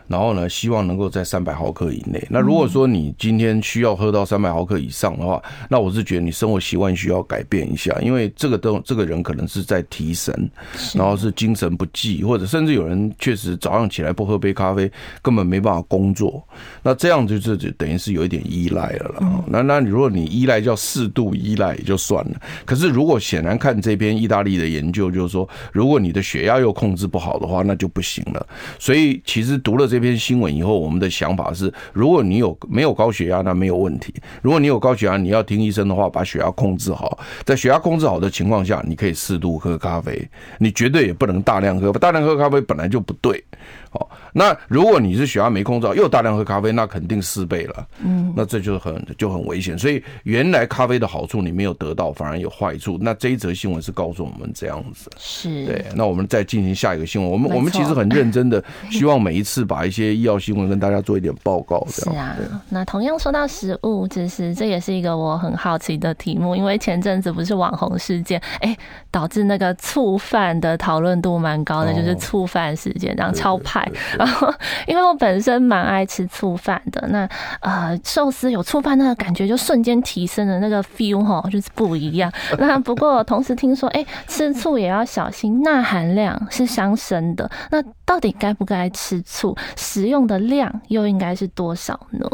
[0.08, 2.26] 然后呢，希望能够在三百毫克以内。
[2.30, 10.50] 那如果说你今天需要喝到三百毫克以上的话，那我是觉得你生活习惯需要改变一下，因为这个都这个人可能是在提神，
[10.94, 14.90] 然后是精神不济，或者甚至有人确实早上起来不喝杯咖啡，
[15.20, 16.42] 根本没办法工作。
[16.82, 19.44] 那这样就是就等于是有一点依赖了了。
[19.46, 28.46] 那那你如果你依赖叫适度依赖也就算了，可是如果显然看这篇意大利的研究，就是说如果你的血压又控制不好的话，那就不行了。
[28.78, 29.97] 所以其实读了这。
[29.98, 37.18] 这篇新闻以后，我们的想法是：如果你有没有高血压，那没有问题；如果你有高血压，你要听医生的话，把血压控制好。
[37.44, 40.24] 在血压控制好的情况下，你可以适度喝咖啡，
[40.58, 41.90] 你绝对也不能大量喝。
[41.94, 43.42] 大量喝咖啡本来就不对。
[43.90, 47.86] 好，那如果你是血压没控制好，又大量喝咖啡，那肯定四倍了。
[48.04, 49.78] 嗯，那这就很就很危险。
[49.78, 52.98] 所以原来咖啡的好处你没有得到，反而有坏处。
[53.00, 55.10] 那这一则新闻是告诉我们这样子。
[55.16, 55.66] 是。
[55.66, 57.30] 对，那我们再进行下一个新闻。
[57.30, 61.86] 我们我们其实很认真的， 希望每一次把一些医药新闻跟大家做一点报告。
[61.90, 62.36] 是啊。
[62.68, 68.76] 那同样说到食物就是，这也是一个我很好奇的题目，因为前阵子不是网红事件，哎，
[69.10, 73.90] 导致那个醋饭的讨论度蛮高的，就是醋饭事件，然后超派。
[74.18, 74.52] 然后，
[74.86, 77.28] 因为我本身蛮爱吃醋饭的，那
[77.60, 82.32] 呃寿司有醋饭那个感觉就瞬间提升了那个 feel 哈，就是不一样。
[82.58, 87.48] 那不过同时听说，哎，吃醋也要小心，钠含量是伤身的。
[87.70, 89.56] 那到底该不该吃醋？
[89.76, 92.26] 食用的量又应该是多少呢？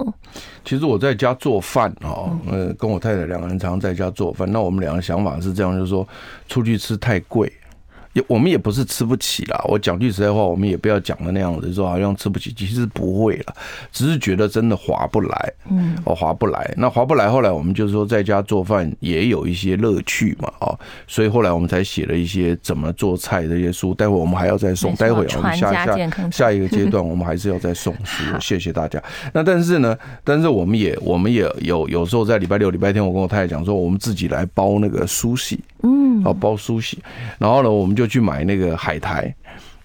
[0.64, 4.50] 其实我在家做饭哦，呃，跟我太太两个人常常在家做饭。
[4.50, 6.06] 那我们两个想法是这样，就是说
[6.48, 7.52] 出去吃太贵。
[8.14, 13.54] 也我们也不是吃不起啦，我讲句实在话，我们也不要讲的那样子，说好像吃不起，其实不会了，
[13.92, 16.72] 只是觉得真的划不来，嗯，哦，划不来。
[16.76, 23.92] 那划不来，后来我们就是说在家做饭也有一些乐趣嘛，哦，所以后来我们才写了一些怎么做菜这些书。
[23.92, 29.02] 待会我们还要再送，待会我们下下下一个阶段我们还是要再送书， 谢谢大家。
[29.32, 35.58] 那但是呢，但是我们也我们也有有时候在礼拜六、礼拜天，我跟我太太讲说，我们自己来包那个酥洗。
[35.84, 36.98] 嗯，好包梳洗，
[37.38, 39.32] 然后呢，我们就去买那个海苔，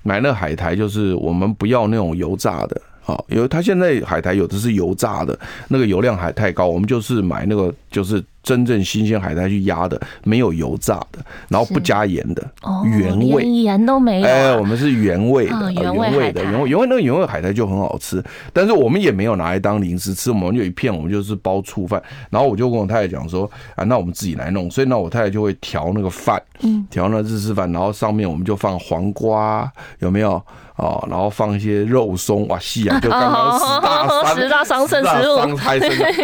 [0.01, 8.23] 买那海苔就是我们不要那种油炸的，好，因为它现在海苔有的是油炸的，那个油量还太高，我们就是买那个就是。
[8.41, 12.43] 真正新鲜海苔去压的，没有油炸的，然后不加盐的，
[12.97, 14.28] 原味，盐都没有。
[14.28, 18.23] 哎，我们是原味的，原味的，原味原味那个原味海苔就很好吃。
[18.54, 22.02] 但是我们也没有拿来当零食吃，我们有一片，我们就是包醋饭。
[22.30, 24.69] 然后我就跟我太太讲说，啊，那我们自己来弄。
[24.71, 30.41] 所以那我太太就会调那个饭，嗯调那日式饭，然后上面我们就放黄瓜，有没有？
[30.78, 35.38] 哦，然后放一些肉松，哇，西洋就刚刚十大三 十大伤肾食物。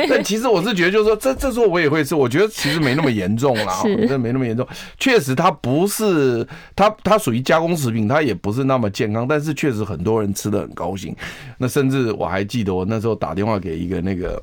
[0.09, 2.15] 但其实我是觉得，就是说，这这时候我也会吃。
[2.15, 4.65] 我觉得其实没那么严重啦， 真的没那么严重。
[4.99, 9.27] 确实，它不是它它属于加工食品，它也不是那么健康。
[9.27, 11.15] 但是确实很多人吃的很高兴。
[11.57, 14.41] 那甚至我还记得，我那时候打电话给一个那个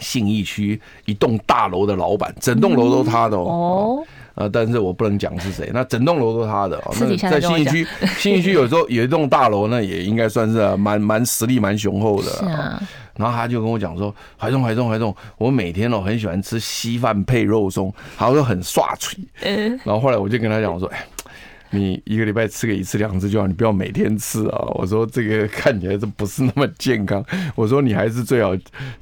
[0.00, 4.04] 信义区一栋大楼的老板，整栋楼都他的哦。
[4.38, 5.68] 呃，但是我不能讲是谁。
[5.74, 6.94] 那整栋楼都是他的哦。
[7.00, 7.86] 那在新义区，
[8.18, 12.80] 新义区有时候有一栋大楼，那也应该算是蛮蛮实力蛮雄厚的。
[13.16, 19.18] 然后他就跟我讲说：“怀中怀中怀中，我每天哦很喜欢吃稀饭配肉松，他说很刷嘴。”
[19.84, 21.04] 然后后来我就跟他讲我说：“哎，
[21.70, 28.52] 你一个礼拜吃个一次两次就好，你不要每天吃啊。”我说：“这个看起来这不是那么健康。”我说：“你还是最好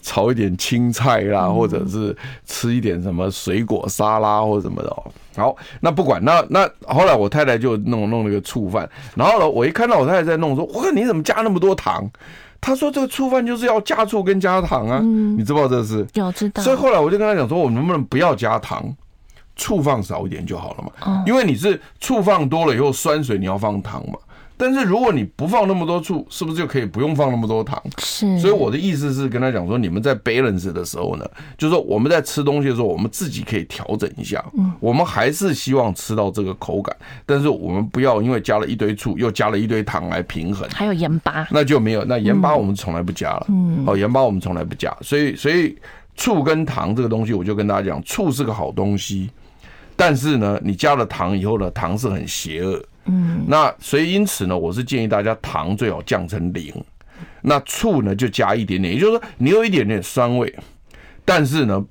[0.02, 4.96] 炒一点青菜啦，或者是吃一点什么水果沙拉或什么的。”
[5.36, 12.10] 好，那不管那那后来我太太就弄弄那个醋饭，然后呢，我一看到我太太在弄，说：“我看你怎么加那么多糖？”
[12.58, 16.06] 他说：“这个醋饭就是要加醋跟加糖啊，嗯、你知不知道这是？
[16.14, 16.62] 有知道。
[16.62, 18.82] 所以后来我就跟他讲说，我能不能不要加糖，
[19.56, 20.90] 醋放少一点就好了嘛？
[21.00, 24.18] 哦、因为你是醋放多了以后酸水，你要放糖嘛。”
[24.58, 27.78] 但是如果你不放那么多醋，是不是就可以不用放那么多糖？
[27.98, 28.38] 是。
[28.38, 31.26] 所以我的意思是跟他讲说，你们在 balance 的时候呢，
[31.58, 34.42] 就是说我们在吃东西的时候，我们自己可以调整一下。
[34.56, 34.72] 嗯。
[34.80, 40.66] 我们还是希望吃到这个口感，但是我们不要因为加了一堆醋，又加了一堆糖来平衡。
[40.70, 41.46] 还有盐巴。
[41.50, 43.46] 那就没有，那盐巴我们从来不加了。
[43.50, 43.84] 嗯。
[43.86, 45.76] 哦，盐巴我们从来不加，所以所以
[46.16, 49.28] 醋跟糖这个东西，我就跟大家讲，醋是个好东西，
[49.96, 52.82] 但是呢，你加了糖以后呢，糖是很邪恶。
[53.06, 56.74] 嗯，那所以因此呢，我是建议大家糖最好降成零，
[57.40, 60.52] 那醋呢就加一点点，也就是说你有一点点酸味，
[61.24, 61.82] 但是呢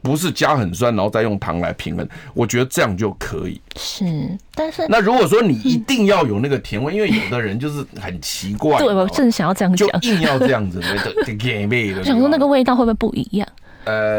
[0.00, 3.60] 不是加很酸，然后再用糖来平衡，我觉得这样就可以。
[3.76, 4.04] 是，
[4.54, 13.48] 但是那如果说你一定要有那个甜味，因为有的人就是很奇怪， 对，我正想要这样讲，就硬要这样子的，这甜味的， 想说那个味道会不会不一样？
[13.84, 14.18] 呃。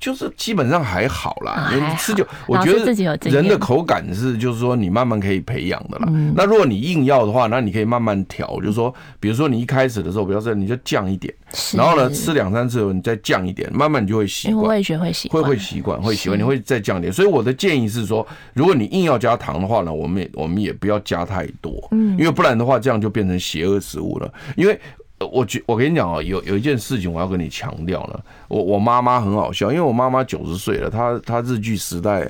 [0.00, 2.92] 就是基本上还好啦，你吃就我觉得
[3.30, 6.08] 人的口感是，就是说你慢慢可以培养的啦。
[6.34, 11.32] 那如果你硬要的话，那你可以慢慢调，就是说，比如说你一开始的时候，比如说你就降一点，
[11.74, 14.64] 然后呢吃两三次你再降一点，慢慢你就会习惯。
[14.98, 17.12] 会习惯，会会习惯，会习惯，你会再降一点。
[17.12, 24.80] 所以我的建议是说，如果你硬要加糖的话呢，我们也我们也不要加太多，嗯，因为不然的话这样就变成邪恶食物了，因为。
[25.26, 28.24] 我觉我跟你讲啊，有有一件事情我要跟你强调了。
[28.48, 32.26] 我我妈妈很好笑，因为我妈妈九十岁了，她她日据时代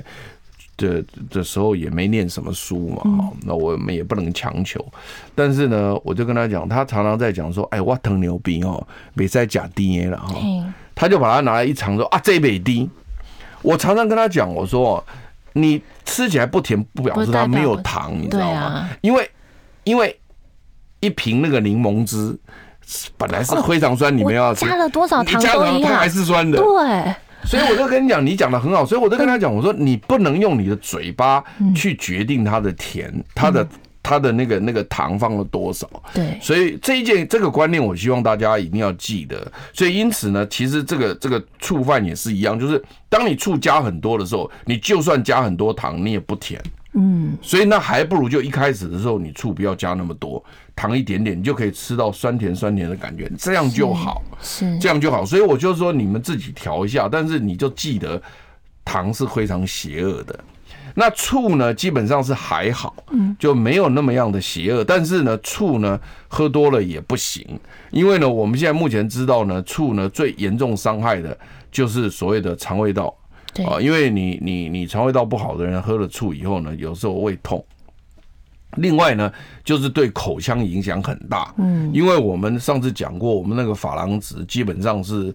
[0.75, 4.85] 的的时候也没念什么书嘛，哈，那我们也不能强求。
[5.33, 10.35] 但是呢，我就跟她讲，她常常在讲说，哎，我疼牛逼哦，别再假 DNA 了哈。
[10.93, 12.89] 她就把它拿来一尝说啊，这杯低。
[13.61, 15.01] 我常常跟她讲，我说
[15.53, 18.89] 你吃起来不甜，不表示它没有糖，你知道吗？
[18.99, 19.31] 因为
[19.85, 20.19] 因为
[20.99, 22.37] 一瓶那个柠檬汁。
[23.17, 26.57] 本来是非常酸，你们要加了多少糖加了它还是酸的。
[26.57, 27.15] 对，
[27.45, 31.43] 所以我就跟你讲，你讲的很好，所以我就跟他讲，我说你不能用你的嘴巴
[31.75, 33.67] 去决定它的甜，它的
[34.03, 35.89] 它的那个那个糖放了多少。
[36.13, 39.51] 对，所以这一件这个观念，我希望大家一定要记得。
[39.73, 46.61] 所以因此呢，其实这个这个醋饭也是一样，就是当你醋加很多的时候，你就算加很多糖，你也不甜。
[46.93, 50.43] 嗯，所以那还不如就一开始的时候，你醋不要加那么多，
[50.75, 55.25] 糖一点点，你就可以吃到酸甜酸甜的感觉，这样就好，是这样就好。
[55.25, 58.21] 所以我就说你们自己调一下，但是你就记得
[58.83, 60.39] 糖是非常邪恶的。
[60.93, 62.93] 那醋呢，基本上是还好，
[63.39, 64.83] 就没有那么样的邪恶。
[64.83, 67.45] 但是呢，醋呢喝多了也不行，
[67.91, 71.37] 因为呢，我们现在目前知道呢，醋呢最严重伤害的
[71.71, 73.13] 就是所谓的肠胃道。
[73.53, 77.63] 对啊，因为你你你肠胃道不好的人喝了醋以后呢，有时候胃痛。
[78.77, 79.31] 另外呢，
[79.63, 81.53] 就是对口腔影响很大。
[81.57, 85.33] 嗯，因为我们上次讲过，我们那个珐琅质基本上是。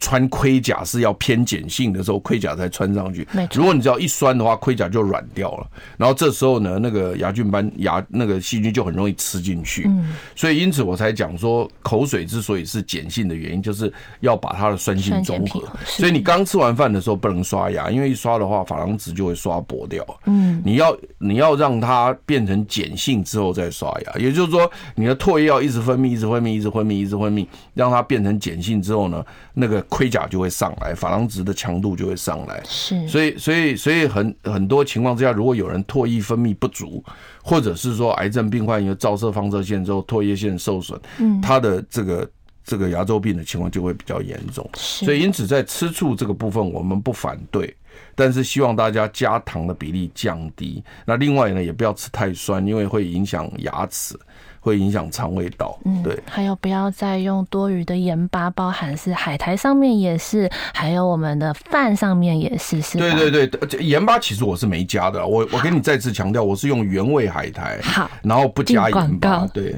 [0.00, 3.28] 穿盔甲是要偏碱性的时候，盔甲才穿上去。
[3.52, 5.66] 如果你只要一酸的话，盔甲就软掉了。
[5.98, 9.84] 然后这时候呢，那个牙菌斑、牙那个细菌就很容易吃进去。
[9.86, 15.62] 嗯，所以因此我才讲说，口水之所以是碱性的原因，就是要把它的酸性中和。
[15.84, 20.02] 所以你刚吃完饭的时候不能刷牙，因为一刷的话，珐琅质就会刷薄掉。
[20.24, 29.22] 嗯，你要你要让它变成碱性之后再刷牙，也就是说，你的唾液要一直分泌，一直分泌，一直分泌，一直分泌，让它变成碱性之后呢，
[29.52, 29.84] 那个。
[29.90, 32.62] 盔甲就会上来，珐琅质的强度就会上来。
[32.64, 37.04] 是，所以，所以，所以很很多情况之下，如果有人唾液分泌不足，
[37.42, 42.30] 或者是说癌症病患因为照射放射线之后唾液腺受损，嗯，他的这个
[42.64, 44.66] 这个牙周病的情况就会比较严重。
[44.74, 47.76] 所以，因此在吃醋这个部分，我们不反对，
[48.14, 50.82] 但是希望大家加糖的比例降低。
[51.04, 54.18] 那另外呢，也不要吃太酸，因为会影响牙齿。
[54.60, 56.16] 会影响肠胃道，嗯，对。
[56.30, 62.98] 还有不要再用多余的盐巴，包含是海苔上面也是，还有我们的饭上面也是，是。
[62.98, 69.74] 对对对，盐巴其实我是没加的，我我跟你再次强调，我是用原味海苔，好，然后不加盐巴，对。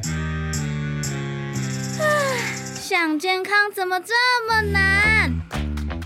[2.77, 4.13] 想健康怎么这
[4.49, 5.33] 么难？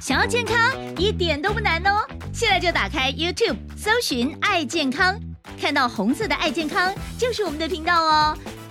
[0.00, 0.56] 想要健康
[0.96, 5.18] 一点都不难哦，现在就打开 YouTube，搜寻“爱健康”，
[5.60, 8.38] 看到红色的“爱健康”就是我们的频道哦。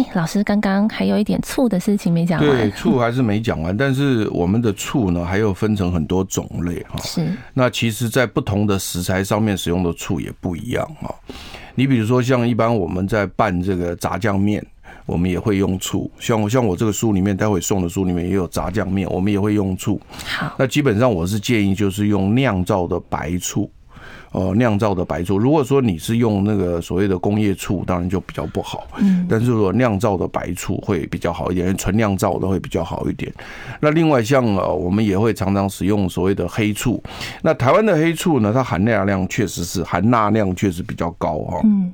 [0.00, 2.48] 哎，老师，刚刚还有一点醋的事情没讲完。
[2.48, 3.76] 对，醋还是没讲完。
[3.76, 6.98] 但是我们的醋呢，还有分成很多种类哈。
[7.02, 7.30] 是。
[7.52, 11.14] 那其实，在不同的食材上面使用的醋也不一样哈。
[11.74, 14.64] 你比如说，像一般我们在拌这个炸酱面，
[15.04, 16.10] 我们也会用醋。
[16.18, 20.00] 像像我这个书里面待会送的书里面也有炸酱面，我们也会用醋。
[20.24, 23.70] 好，那基本上我是建议就是用酿造的白醋。
[24.32, 28.86] 哦，酿造的白醋，如果说你是用那个所谓的工业醋，当然就比较不好。
[28.98, 33.32] 嗯，但是如果酿造的白醋会比较好一点，纯酿造的会比较好一点。
[33.80, 37.02] 那另外像呃，我们也会常常使用所谓的黑醋。
[37.42, 41.60] 那台湾的黑醋呢，它含钠量确实是含钠量确实比较高哈。
[41.64, 41.92] 嗯，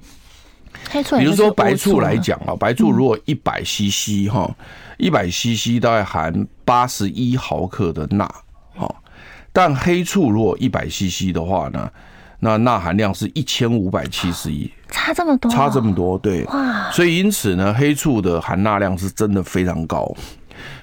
[0.91, 4.55] 黑醋，比如说白醋来讲啊，白醋如果一百 CC 哈，
[4.99, 8.30] 一百 CC 大概含八十一毫克的钠。
[8.74, 9.03] 好，
[9.55, 11.91] 但黑醋如果一百 CC 的话呢？
[12.41, 20.14] 那钠含量是一千五百七十一，差这么多，差这么多，对，哇，所以因此呢，黑醋的含钠量是真的非常高。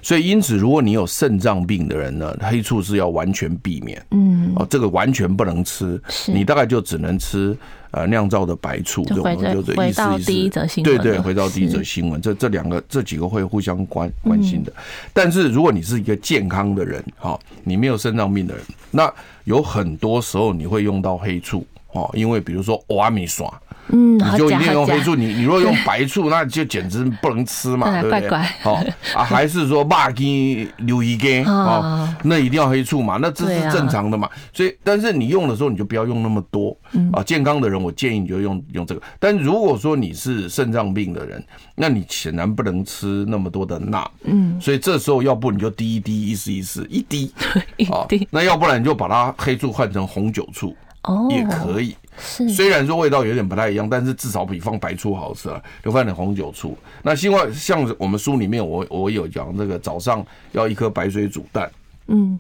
[0.02, 4.04] 所以，因此，如果你有肾脏病的人呢，黑醋是要完全避免。
[4.12, 6.02] 嗯，哦，这个完全不能吃。
[6.28, 7.58] 你大概就只能吃
[7.92, 9.04] 呃酿造的白醋。
[9.06, 10.02] 这种就是意思意思。
[10.02, 10.98] 回到第一则新闻。
[10.98, 14.74] 对对，回到第一则新闻，这这两个这几个会互相关关心的。
[15.14, 19.12] 但是，如果你是一个健康的人，哈，你没有肾脏病的人，那
[19.46, 23.62] 有很多时候你会用到黑醋，哦，因为比如说欧阿米耍。
[23.90, 28.30] 嗯，你就一定用黑醋，你你如果用白醋，那就简直不能吃嘛，对不对？
[28.62, 28.74] 好
[29.16, 34.30] 啊， 还是说肉羹、牛一根哦，那一定要黑醋嘛，那这是正常的嘛。
[34.54, 36.76] 所以，但是你用的时候，你就不要用那么多
[37.12, 37.22] 啊。
[37.24, 39.02] 健康的人，我建议你就用用这个。
[39.20, 41.44] 但如果说你是肾脏病的人，
[41.76, 44.10] 那你显然不能吃那么多的钠。
[44.24, 47.34] 嗯，所以这时候要不你就滴一滴，意思意思一滴，
[47.78, 48.28] 一滴。
[48.32, 51.96] 那要不然你就把它黑醋换成红酒醋，哦，也可以。
[52.18, 55.62] 是，虽然说味道有点不太一样，但是至少比放白醋好吃了。
[55.84, 56.78] 就放点红酒醋。
[57.02, 61.72] 那另外像我们书里面我，我我有讲这个早上要一颗白水煮蛋，
[62.08, 62.40] 嗯，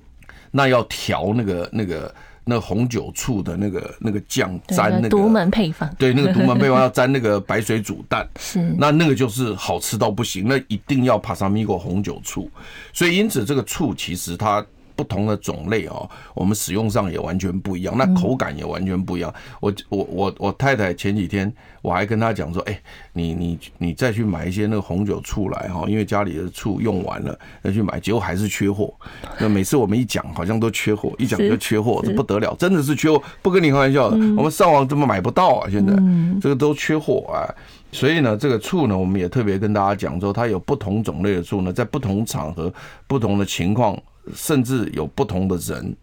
[0.51, 12.47] 那要调那个那个那个红酒醋的那个那个酱沾那个独门配方，对，那个独门配方要沾那个白水煮蛋， 是，那那个就是好吃到不行，那一定要帕萨米果红酒醋。
[12.93, 14.63] 所以因此这个醋其实它。
[14.95, 19.33] 不同的种类哦，我们使用上也完全不一样，那口感也完全不一样。
[19.59, 22.79] 我我我我太太前几天我还跟她讲说，哎，
[23.13, 28.93] 你你你再去买一些那个红酒醋来哈，因为家里的醋用完了要去买，结果还是缺货。
[29.39, 34.15] 那每次我们一讲，好像都缺货，一讲就缺货，这不得了，真的是缺货，不跟你开玩笑的。
[34.35, 35.69] 我们上网怎么买不到啊？
[35.69, 35.93] 现在
[36.41, 37.49] 这个都缺货啊。
[37.91, 42.73] 所以呢，这个醋呢，我们也特别跟大家讲说，它有不同种类的醋呢，在不同场合、
[43.05, 43.95] 不同的情况。
[44.35, 45.95] 甚至有不同的人，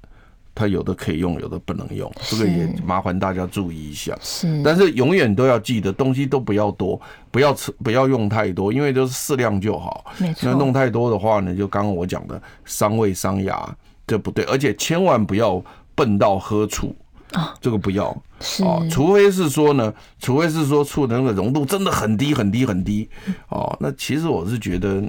[0.54, 4.18] 他有的可以用，有的不能用，这个也麻烦大家注意一下。
[4.20, 7.00] 是，但是永远都要记得，东西都不要多，
[7.30, 10.04] 不要吃，不要用太多，因为都是适量就好。
[10.18, 10.50] 没错。
[10.50, 14.44] 那弄太多的话呢，就刚刚我讲的伤胃伤牙，这不对。
[14.44, 15.62] 而且千万不要
[15.94, 16.94] 笨到喝醋
[17.32, 18.14] 啊，这个不要。
[18.40, 18.62] 是。
[18.64, 23.08] 哦，除非是说呢，除非是说醋的那个浓度真的很低很低很低。
[23.48, 25.02] 哦，那其实我是觉得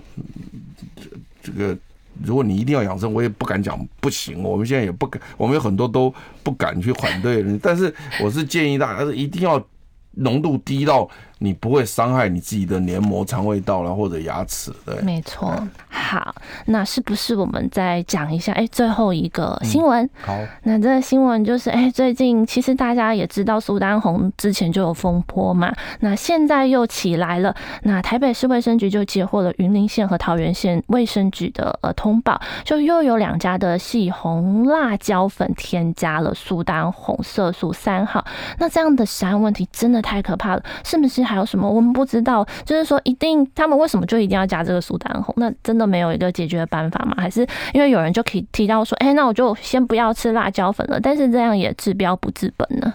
[1.43, 1.77] 这个。
[2.23, 4.43] 如果你一定要养生，我也不敢讲不行。
[4.43, 7.43] 我们现在也不敢，我们有很多都不敢去反对。
[7.59, 9.63] 但是我是建议大家是，一定要
[10.11, 11.09] 浓度低到。
[11.43, 15.51] 你不会伤害你自己的黏膜、肠胃道了，或者牙齿，对，没错。
[15.89, 16.35] 好，
[16.67, 18.51] 那是不是我们再讲一下？
[18.53, 20.07] 哎，最后一个新闻。
[20.21, 27.55] 好，那这个新闻就是，哎，最近其实大家也知道苏丹红之前就有风波嘛，那现在又起来了。
[27.81, 38.23] 那台北市卫生局就接获了云林县和桃园县卫生局的呃通报，就又有两家的细红辣椒粉添加了苏丹红色素三号。
[38.59, 41.30] 那这样的食安问题真的太可怕了，是不是？
[41.31, 42.45] 还有什么我们不知道？
[42.65, 45.33] 就是说，一定他们为什么就一定要加这个苏丹红？
[45.37, 47.15] 那真的没有一个解决的办法吗？
[47.17, 50.99] 还是因为有人就可以提到说，哎、欸，那我就先不要吃辣椒粉了？
[50.99, 52.93] 但是这样也治标不治本呢？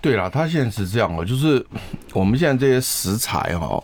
[0.00, 1.64] 对啦，他现在是这样哦，就是
[2.12, 3.80] 我们现在这些食材哈，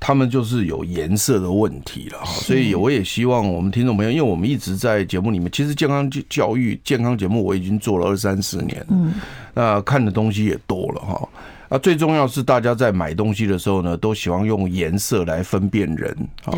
[0.00, 9.12] 他们就是有颜色的问题了哈，所以我也希望我们听众朋友，因为我们一直在节目里面，其实健康教育、健康节目我已经做了二三十年，嗯，
[9.52, 11.28] 那看的东西也多了哈。
[11.72, 16.14] 那最重要是大家在买东西的时候呢，都喜欢用颜色来分辨人
[16.44, 16.52] 啊，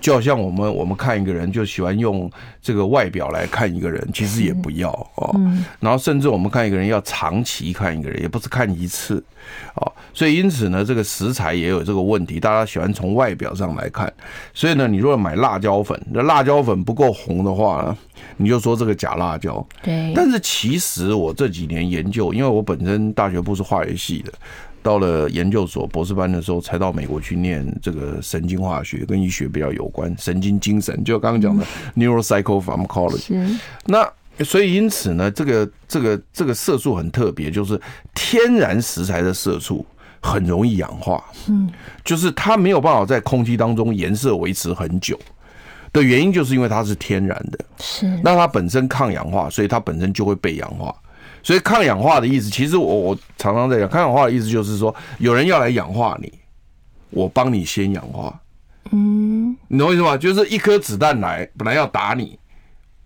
[0.00, 2.30] 就好像我们我们看一个人就喜欢用
[2.62, 5.34] 这个外表来看一个人，其实也不要哦。
[5.80, 9.20] 然后甚至我们看一个人要长期看一个人，也不是看一次
[9.74, 9.92] 哦。
[10.14, 14.12] 所以因此呢，这个食材也有这个问题，大家喜欢从外表上来看。
[14.54, 17.96] 所以呢，你如果买辣椒粉，那辣椒粉不够红的话呢，
[18.36, 19.66] 你就说这个假辣椒。
[19.82, 20.12] 对。
[20.14, 24.32] 但是其实我这几年研究，因为我本身大学部是化学系的。
[24.82, 31.62] 到了研究所博士班的时候，才到美国去念这个神经化学，跟医学比较有关，神经精神，就刚刚讲的
[31.94, 33.58] neuropsychopharmacology。
[33.84, 34.10] 那
[34.42, 37.78] 所以因此呢，这个这个这个色素很特别，就是
[38.14, 39.84] 天然食材的色素
[40.22, 41.70] 很容易氧化，嗯，
[42.02, 45.20] 就是它没有办法在空气当中颜色维持很久
[45.92, 50.94] 的原因，就是因为它是天然的，是，那它本身抗氧化，所以它本身就会被氧化。
[51.42, 56.32] 所以抗氧化的意思，其实我我常常在讲，抗氧化的意思就是说，有人要来氧化你，
[57.10, 58.38] 我帮你先氧化，
[58.92, 60.16] 嗯，你懂我意思吗？
[60.16, 62.38] 就是一颗子弹来，本来要打你，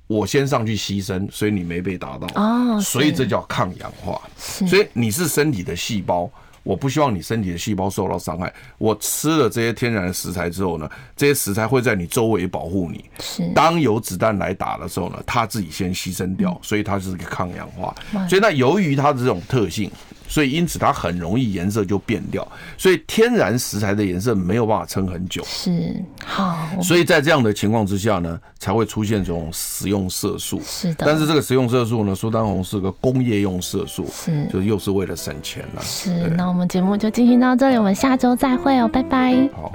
[0.09, 6.29] 我先上去牺牲，所以你没被打到，哦，所以这叫抗氧化，所以你是身体的细胞。
[6.65, 8.53] 我不希望你身体的细胞受到伤害。
[8.79, 13.05] 我吃了这些天然的食材之后呢，这些食材会在你周围保护你。
[13.21, 13.49] 是。
[13.55, 17.95] 当有子弹来打的时候呢，它自己先牺牲掉，所以它就是个抗氧化。
[18.29, 19.89] 所以那由于它的这种特性。
[20.27, 22.47] 所以，因此它很容易颜色就变掉。
[22.77, 25.43] 所以，天然食材的颜色没有办法撑很久。
[25.45, 25.95] 是
[26.25, 26.69] 好。
[26.83, 30.61] 所以在这样的情况之下呢，才会出现这种食用色素。
[30.65, 31.05] 是的。
[31.07, 35.83] 但是这个食用色素呢，苏丹红是个工业用色素，是，就又是为了省钱了。
[35.83, 36.11] 是。
[36.37, 39.49] 那我们节目就进行到这里，我们下周再会哦，拜拜。
[39.55, 39.71] 好。